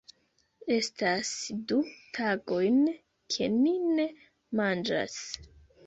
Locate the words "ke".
3.37-3.53